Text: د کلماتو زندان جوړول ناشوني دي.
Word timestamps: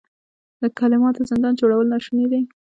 د 0.61 0.63
کلماتو 0.79 1.27
زندان 1.29 1.53
جوړول 1.61 1.85
ناشوني 1.93 2.25
دي. 2.31 2.41